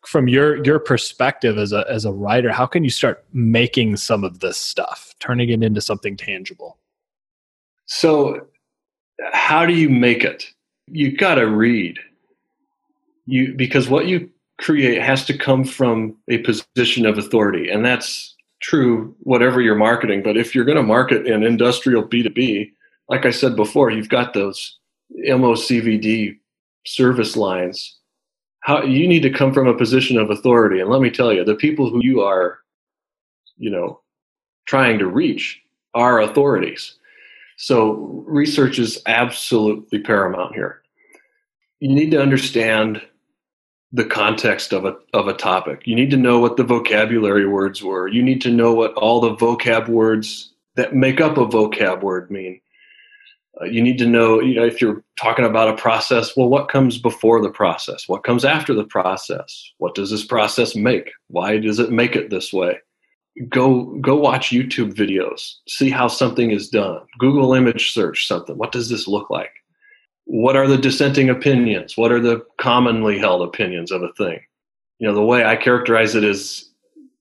[0.05, 4.25] from your your perspective as a as a writer, how can you start making some
[4.25, 6.79] of this stuff, turning it into something tangible?
[7.87, 8.47] So,
[9.33, 10.47] how do you make it?
[10.89, 11.99] You got to read.
[13.27, 18.37] You because what you create has to come from a position of authority, and that's
[18.61, 20.23] true whatever you're marketing.
[20.23, 22.73] But if you're going to market in industrial B2B,
[23.09, 24.79] like I said before, you've got those
[25.27, 26.39] MOCVD
[26.87, 27.97] service lines.
[28.61, 30.81] How you need to come from a position of authority.
[30.81, 32.59] And let me tell you the people who you are
[33.61, 34.01] you know
[34.67, 35.61] trying to reach
[35.95, 36.97] are authorities.
[37.57, 40.83] So research is absolutely paramount here.
[41.81, 43.03] You need to understand
[43.93, 47.83] the context of a of a topic you need to know what the vocabulary words
[47.83, 52.03] were you need to know what all the vocab words that make up a vocab
[52.03, 52.61] word mean
[53.61, 56.69] uh, you need to know, you know, if you're talking about a process, well, what
[56.69, 58.09] comes before the process?
[58.09, 59.73] What comes after the process?
[59.79, 61.11] What does this process make?
[61.29, 62.79] Why does it make it this way?
[63.49, 65.55] Go go watch YouTube videos.
[65.69, 67.01] See how something is done.
[67.19, 68.57] Google image search something.
[68.57, 69.53] What does this look like?
[70.33, 71.97] What are the dissenting opinions?
[71.97, 74.39] What are the commonly held opinions of a thing?
[75.01, 76.71] You know, the way I characterize it is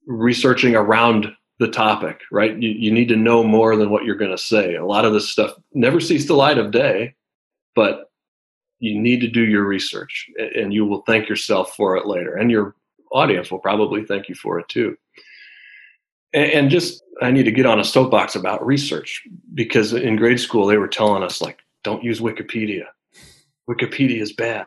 [0.05, 2.55] researching around the topic, right?
[2.61, 4.75] You, you need to know more than what you're going to say.
[4.75, 7.15] A lot of this stuff never sees the light of day,
[7.73, 8.11] but
[8.77, 12.35] you need to do your research and you will thank yourself for it later.
[12.35, 12.75] And your
[13.11, 14.95] audience will probably thank you for it too.
[16.31, 19.23] And, and just, I need to get on a soapbox about research
[19.55, 22.83] because in grade school they were telling us, like, don't use Wikipedia.
[23.69, 24.65] Wikipedia is bad.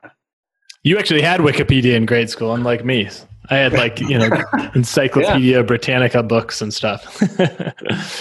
[0.84, 3.08] You actually had Wikipedia in grade school, unlike me.
[3.50, 4.30] I had like you know
[4.74, 5.62] Encyclopedia yeah.
[5.62, 7.20] Britannica books and stuff.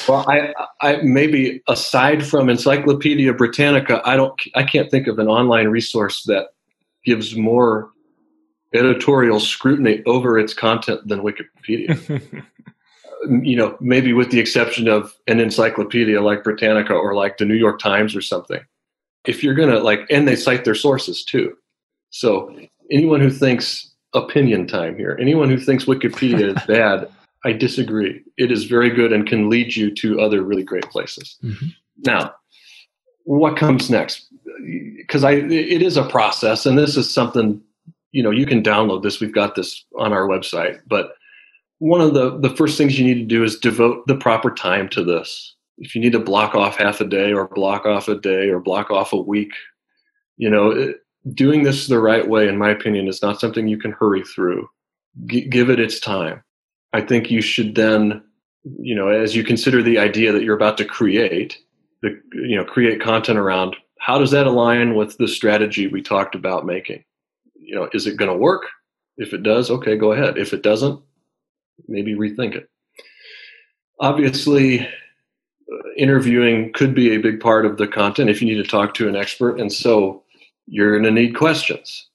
[0.07, 5.27] well, I, I maybe aside from Encyclopedia Britannica, I don't, I can't think of an
[5.27, 6.47] online resource that
[7.05, 7.91] gives more
[8.73, 12.21] editorial scrutiny over its content than Wikipedia.
[13.23, 17.45] Uh, you know, maybe with the exception of an encyclopedia like Britannica or like the
[17.45, 18.61] New York Times or something.
[19.25, 21.55] If you're gonna like, and they cite their sources too.
[22.09, 22.55] So
[22.89, 25.17] anyone who thinks opinion time here.
[25.19, 27.09] Anyone who thinks Wikipedia is bad,
[27.43, 28.21] I disagree.
[28.37, 31.37] It is very good and can lead you to other really great places.
[31.43, 31.67] Mm-hmm.
[32.05, 32.33] Now,
[33.23, 34.27] what comes next?
[34.97, 37.61] Because I, it is a process, and this is something
[38.11, 39.19] you know you can download this.
[39.19, 41.13] We've got this on our website, but
[41.79, 44.89] one of the the first things you need to do is devote the proper time
[44.89, 45.55] to this.
[45.81, 48.59] If you need to block off half a day, or block off a day, or
[48.59, 49.51] block off a week,
[50.37, 50.93] you know,
[51.33, 54.67] doing this the right way, in my opinion, is not something you can hurry through.
[55.25, 56.43] G- give it its time.
[56.93, 58.23] I think you should then,
[58.63, 61.57] you know, as you consider the idea that you're about to create,
[62.01, 66.35] the, you know, create content around, how does that align with the strategy we talked
[66.35, 67.03] about making?
[67.55, 68.63] You know, is it going to work?
[69.17, 70.37] If it does, okay, go ahead.
[70.37, 70.99] If it doesn't,
[71.87, 72.69] maybe rethink it.
[73.99, 74.87] Obviously,
[75.97, 79.07] interviewing could be a big part of the content if you need to talk to
[79.07, 79.59] an expert.
[79.59, 80.23] And so
[80.67, 82.07] you're going to need questions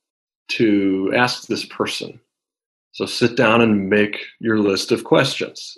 [0.48, 2.20] to ask this person.
[2.92, 5.76] So sit down and make your list of questions.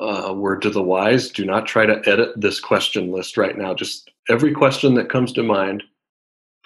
[0.00, 3.74] Uh, word to the wise do not try to edit this question list right now.
[3.74, 5.82] Just every question that comes to mind,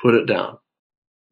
[0.00, 0.58] put it down.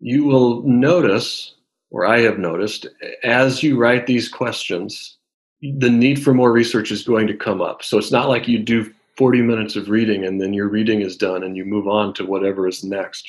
[0.01, 1.55] You will notice,
[1.90, 2.87] or I have noticed,
[3.24, 5.16] as you write these questions,
[5.61, 7.83] the need for more research is going to come up.
[7.83, 11.16] So it's not like you do 40 minutes of reading and then your reading is
[11.16, 13.28] done and you move on to whatever is next.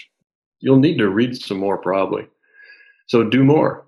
[0.60, 2.28] You'll need to read some more probably.
[3.08, 3.88] So do more.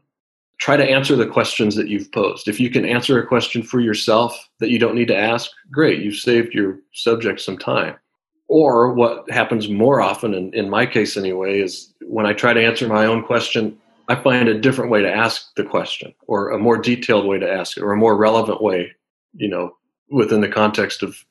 [0.58, 2.48] Try to answer the questions that you've posed.
[2.48, 6.02] If you can answer a question for yourself that you don't need to ask, great,
[6.02, 7.96] you've saved your subject some time.
[8.48, 12.66] Or what happens more often, in, in my case anyway, is when I try to
[12.66, 16.58] answer my own question, I find a different way to ask the question or a
[16.58, 18.92] more detailed way to ask it or a more relevant way,
[19.36, 19.78] you know,
[20.10, 21.24] within the context of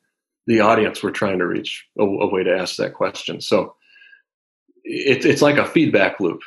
[0.46, 3.40] the audience we're trying to reach, a, a way to ask that question.
[3.40, 3.74] So
[4.84, 6.40] it, it's like a feedback loop.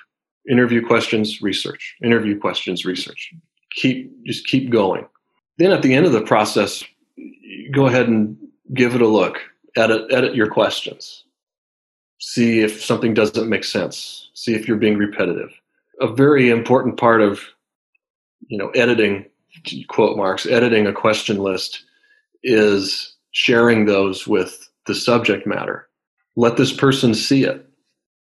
[0.50, 1.96] Interview questions, research.
[2.04, 3.34] Interview questions, research.
[3.76, 5.08] Keep just keep going.
[5.58, 6.84] Then at the end of the process,
[7.72, 8.38] go ahead and
[8.74, 9.40] give it a look.
[9.76, 11.24] Edit edit your questions.
[12.20, 14.30] See if something doesn't make sense.
[14.34, 15.52] See if you're being repetitive
[16.00, 17.42] a very important part of
[18.48, 19.26] you know editing
[19.88, 21.86] quote marks editing a question list
[22.44, 25.88] is sharing those with the subject matter.
[26.36, 27.68] Let this person see it.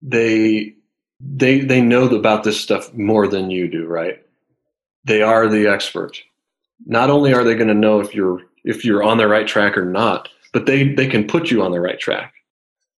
[0.01, 0.75] They
[1.19, 4.23] they they know about this stuff more than you do right?
[5.03, 6.21] They are the expert.
[6.85, 9.77] Not only are they going to know if you're if you're on the right track
[9.77, 12.33] or not but they they can put you on the right track.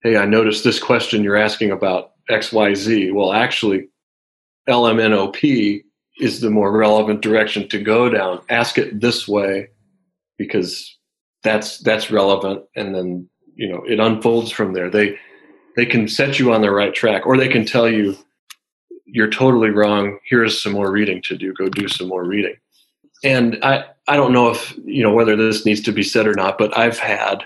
[0.03, 3.87] Hey i noticed this question you're asking about xyz well actually
[4.69, 5.83] LMNOP
[6.19, 8.41] is the more relevant direction to go down.
[8.49, 9.69] Ask it this way
[10.37, 10.90] because
[11.43, 14.89] that's that's relevant and then you know it unfolds from there.
[14.89, 15.17] They
[15.75, 18.17] they can set you on the right track or they can tell you
[19.05, 20.19] you're totally wrong.
[20.25, 21.53] Here's some more reading to do.
[21.53, 22.55] Go do some more reading.
[23.23, 26.33] And I I don't know if you know whether this needs to be said or
[26.33, 27.43] not, but I've had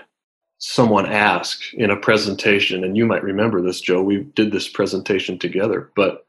[0.58, 5.38] someone ask in a presentation and you might remember this Joe we did this presentation
[5.38, 6.26] together but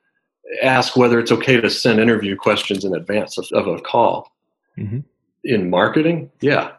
[0.62, 4.32] ask whether it's okay to send interview questions in advance of, of a call.
[4.77, 4.99] Mm-hmm.
[5.43, 6.71] In marketing, yeah,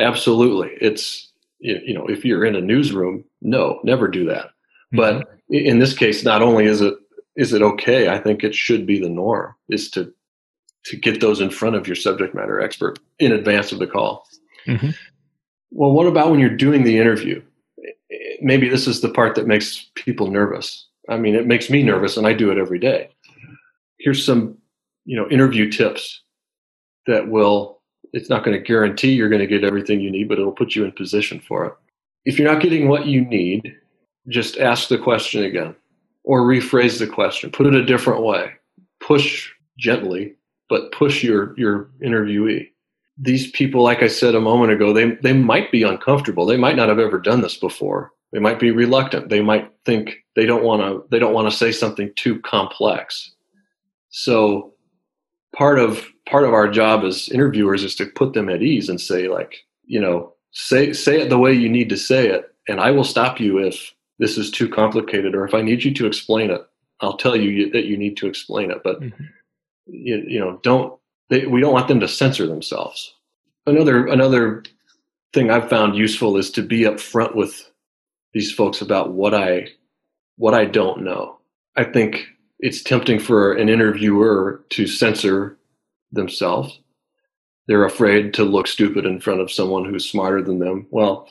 [0.00, 0.70] absolutely.
[0.80, 4.46] It's you know if you're in a newsroom, no, never do that.
[4.94, 4.96] Mm-hmm.
[4.96, 6.94] But in this case, not only is it
[7.36, 10.12] is it okay, I think it should be the norm is to
[10.86, 14.26] to get those in front of your subject matter expert in advance of the call.
[14.66, 14.90] Mm-hmm.
[15.72, 17.42] Well, what about when you're doing the interview?
[18.40, 22.16] Maybe this is the part that makes people nervous I mean, it makes me nervous,
[22.16, 23.10] and I do it every day.
[23.98, 24.56] Here's some,
[25.04, 26.22] you know, interview tips
[27.06, 27.79] that will.
[28.12, 30.74] It's not going to guarantee you're going to get everything you need, but it'll put
[30.74, 31.74] you in position for it.
[32.24, 33.74] If you're not getting what you need,
[34.28, 35.74] just ask the question again,
[36.24, 37.50] or rephrase the question.
[37.50, 38.52] Put it a different way.
[39.00, 40.34] Push gently,
[40.68, 42.68] but push your your interviewee.
[43.16, 46.44] These people, like I said a moment ago, they they might be uncomfortable.
[46.44, 49.28] They might not have ever done this before they might be reluctant.
[49.28, 53.32] They might think they don't want to they don't want to say something too complex.
[54.10, 54.74] So
[55.54, 59.00] part of part of our job as interviewers is to put them at ease and
[59.00, 62.80] say like, you know, say say it the way you need to say it and
[62.80, 66.06] I will stop you if this is too complicated or if I need you to
[66.06, 66.60] explain it,
[67.00, 69.24] I'll tell you that you need to explain it, but mm-hmm.
[69.86, 70.98] you, you know, don't
[71.30, 73.14] they, we don't want them to censor themselves.
[73.66, 74.64] Another another
[75.32, 77.70] thing I've found useful is to be upfront with
[78.32, 79.68] these folks about what I
[80.36, 81.38] what I don't know.
[81.76, 82.26] I think
[82.58, 85.56] it's tempting for an interviewer to censor
[86.12, 86.80] themselves.
[87.66, 90.86] They're afraid to look stupid in front of someone who's smarter than them.
[90.90, 91.28] Well,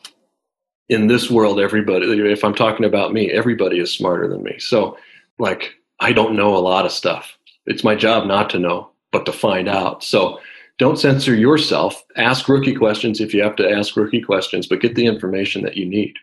[0.88, 4.58] in this world, everybody, if I'm talking about me, everybody is smarter than me.
[4.58, 4.98] So,
[5.38, 7.38] like, I don't know a lot of stuff.
[7.66, 10.04] It's my job not to know, but to find out.
[10.04, 10.40] So,
[10.80, 12.02] don't censor yourself.
[12.16, 15.76] Ask rookie questions if you have to ask rookie questions, but get the information that
[15.76, 16.16] you need.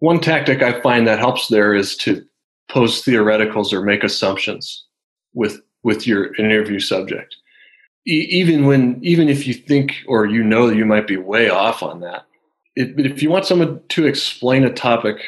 [0.00, 2.26] One tactic I find that helps there is to
[2.68, 4.84] pose theoreticals or make assumptions
[5.32, 7.36] with with your interview subject.
[8.06, 11.82] E- even when even if you think or you know you might be way off
[11.82, 12.26] on that,
[12.76, 15.18] it, if you want someone to explain a topic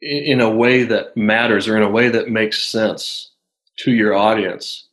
[0.00, 3.30] in, in a way that matters or in a way that makes sense
[3.78, 4.88] to your audience,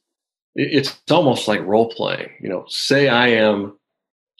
[0.56, 2.30] it, it's almost like role playing.
[2.42, 3.78] You know, say I am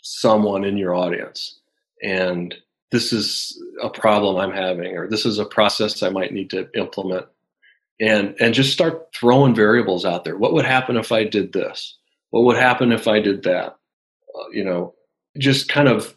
[0.02, 1.60] someone in your audience
[2.02, 2.56] and
[2.92, 6.70] this is a problem I'm having, or this is a process I might need to
[6.76, 7.26] implement.
[8.00, 10.38] And, and just start throwing variables out there.
[10.38, 11.98] What would happen if I did this?
[12.32, 13.78] What would happen if I did that?
[14.36, 14.94] Uh, you know,
[15.38, 16.16] just kind of,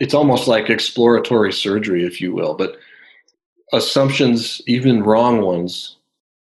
[0.00, 2.54] it's almost like exploratory surgery, if you will.
[2.54, 2.76] But
[3.72, 5.96] assumptions, even wrong ones,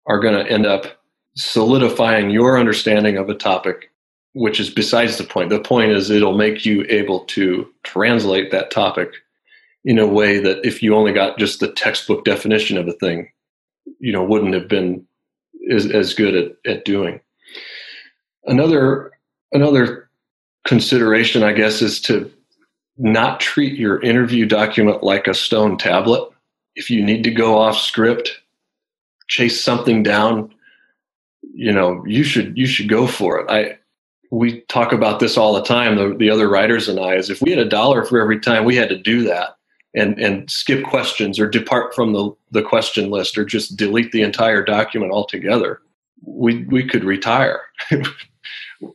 [0.05, 1.01] are going to end up
[1.35, 3.91] solidifying your understanding of a topic,
[4.33, 5.49] which is besides the point.
[5.49, 9.13] The point is it'll make you able to translate that topic
[9.85, 13.29] in a way that if you only got just the textbook definition of a thing,
[13.99, 15.05] you know, wouldn't have been
[15.71, 17.21] as, as good at, at doing.
[18.45, 19.11] Another
[19.51, 20.09] another
[20.65, 22.31] consideration, I guess, is to
[22.97, 26.29] not treat your interview document like a stone tablet.
[26.75, 28.41] If you need to go off script,
[29.27, 30.53] chase something down,
[31.53, 33.49] you know, you should you should go for it.
[33.49, 33.77] I
[34.31, 37.41] we talk about this all the time, the, the other writers and I, is if
[37.41, 39.57] we had a dollar for every time we had to do that
[39.95, 44.21] and, and skip questions or depart from the, the question list or just delete the
[44.21, 45.81] entire document altogether,
[46.23, 47.61] we, we could retire.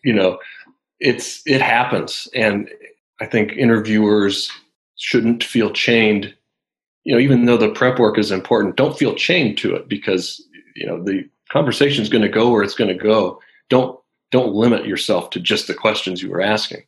[0.05, 0.39] you know,
[1.01, 2.29] it's, it happens.
[2.35, 2.71] And
[3.21, 4.51] I think interviewers
[4.97, 6.35] shouldn't feel chained,
[7.05, 10.43] you know, even though the prep work is important, don't feel chained to it because,
[10.77, 13.41] you know, the conversation is going to go where it's going to go.
[13.71, 13.99] Don't
[14.31, 16.83] don't limit yourself to just the questions you were asking.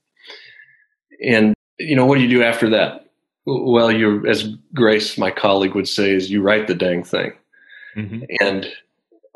[1.25, 3.07] And you know, what do you do after that?
[3.45, 7.33] Well, you, as Grace, my colleague, would say, is you write the dang thing.
[7.97, 8.25] Mm-hmm.
[8.41, 8.67] And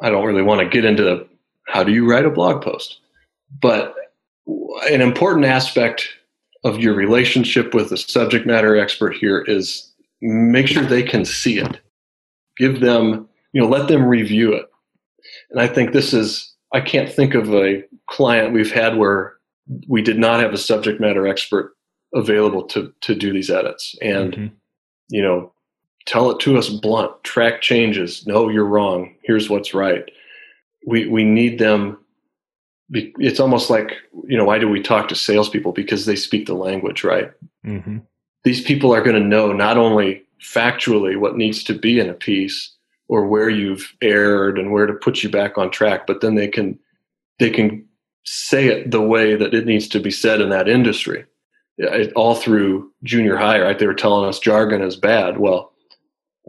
[0.02, 1.28] I don't really want to get into the,
[1.66, 3.00] how do you write a blog post,
[3.60, 3.94] but
[4.46, 6.08] an important aspect
[6.64, 11.58] of your relationship with the subject matter expert here is make sure they can see
[11.58, 11.80] it.
[12.56, 14.66] Give them, you know, let them review it.
[15.50, 19.36] And I think this is, I can't think of a client we've had where
[19.88, 21.74] we did not have a subject matter expert
[22.14, 24.54] available to to do these edits and mm-hmm.
[25.10, 25.52] you know
[26.10, 30.10] tell it to us blunt track changes no you're wrong here's what's right
[30.86, 31.96] we we need them
[32.92, 33.92] it's almost like
[34.26, 37.32] you know why do we talk to salespeople because they speak the language right
[37.64, 37.98] mm-hmm.
[38.44, 42.14] these people are going to know not only factually what needs to be in a
[42.14, 42.74] piece
[43.08, 46.48] or where you've erred and where to put you back on track but then they
[46.48, 46.78] can
[47.38, 47.86] they can
[48.24, 51.24] say it the way that it needs to be said in that industry.
[51.78, 53.78] It, all through junior high, right?
[53.78, 55.38] They were telling us jargon is bad.
[55.38, 55.69] Well,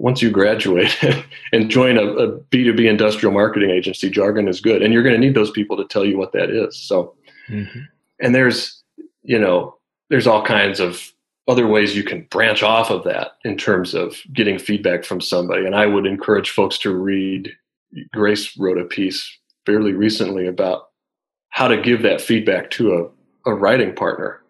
[0.02, 0.98] once you graduate
[1.54, 4.82] and join a a B2B industrial marketing agency, jargon is good.
[4.82, 6.76] And you're going to need those people to tell you what that is.
[6.76, 7.16] So,
[7.48, 7.82] mm-hmm.
[8.20, 8.84] and there's,
[9.22, 9.78] you know,
[10.10, 11.14] there's all kinds of
[11.48, 15.66] other ways you can branch off of that in terms of getting feedback from somebody.
[15.66, 17.52] And I would encourage folks to read.
[18.12, 20.90] Grace wrote a piece fairly recently about
[21.50, 23.12] how to give that feedback to
[23.46, 24.42] a, a writing partner.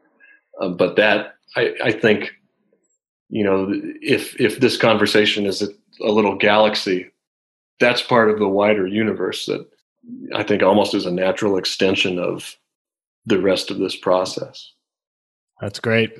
[0.62, 2.32] Um, but that I, I, think,
[3.32, 3.72] you know,
[4.02, 5.70] if if this conversation is a,
[6.04, 7.10] a little galaxy,
[7.80, 9.66] that's part of the wider universe that
[10.36, 12.58] I think almost is a natural extension of
[13.26, 14.74] the rest of this process.
[15.62, 16.12] That's great.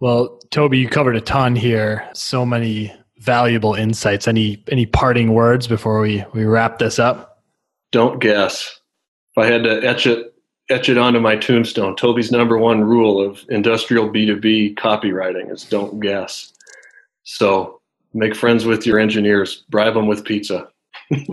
[0.00, 2.08] Well, Toby, you covered a ton here.
[2.14, 4.26] So many valuable insights.
[4.26, 7.42] Any any parting words before we we wrap this up?
[7.92, 8.80] Don't guess.
[9.36, 10.27] If I had to etch it
[10.70, 16.00] etch it onto my tombstone, Toby's number one rule of industrial B2B copywriting is don't
[16.00, 16.52] guess.
[17.24, 17.80] So
[18.14, 20.68] make friends with your engineers, bribe them with pizza.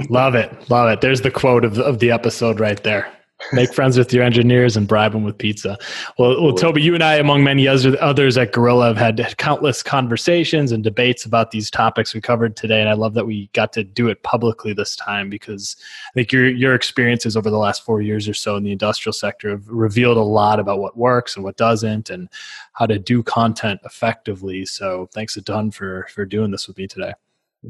[0.10, 0.70] love it.
[0.70, 1.02] Love it.
[1.02, 3.12] There's the quote of of the episode right there.
[3.52, 5.78] Make friends with your engineers and bribe them with pizza.
[6.18, 10.72] Well, well, Toby, you and I, among many others at Gorilla, have had countless conversations
[10.72, 13.84] and debates about these topics we covered today, and I love that we got to
[13.84, 15.76] do it publicly this time because
[16.08, 19.14] I think your your experiences over the last four years or so in the industrial
[19.14, 22.30] sector have revealed a lot about what works and what doesn't, and
[22.74, 24.66] how to do content effectively.
[24.66, 27.14] So, thanks a ton for for doing this with me today.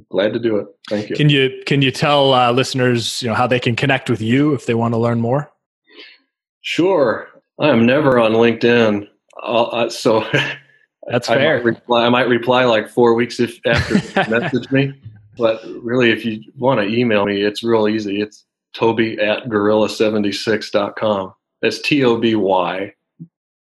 [0.09, 0.67] Glad to do it.
[0.89, 1.15] Thank you.
[1.15, 4.53] Can you can you tell uh, listeners you know how they can connect with you
[4.53, 5.51] if they want to learn more?
[6.65, 7.29] Sure.
[7.59, 9.07] I am never on LinkedIn.
[9.41, 10.21] Uh, so
[11.07, 11.57] that's fair.
[11.57, 14.93] I might, reply, I might reply like four weeks if after you message me.
[15.37, 18.19] But really, if you want to email me, it's real easy.
[18.19, 21.35] It's toby at gorilla76.com.
[21.61, 22.93] That's T O B Y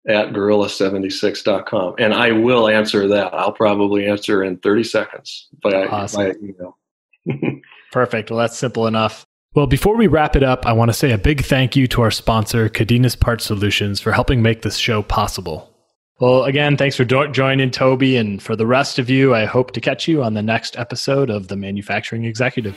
[0.09, 1.97] at gorilla76.com.
[1.99, 3.35] And I will answer that.
[3.35, 6.27] I'll probably answer in 30 seconds by, awesome.
[6.27, 6.79] by email.
[7.93, 8.31] Perfect.
[8.31, 9.27] Well, that's simple enough.
[9.55, 12.03] Well, before we wrap it up, I want to say a big thank you to
[12.03, 15.73] our sponsor, Cadenas Part Solutions, for helping make this show possible.
[16.19, 18.17] Well, again, thanks for joining Toby.
[18.17, 21.31] And for the rest of you, I hope to catch you on the next episode
[21.31, 22.77] of The Manufacturing Executive.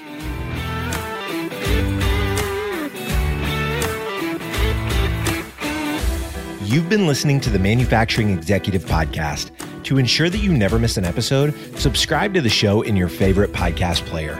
[6.62, 9.50] You've been listening to the Manufacturing Executive Podcast.
[9.86, 13.52] To ensure that you never miss an episode, subscribe to the show in your favorite
[13.52, 14.40] podcast player.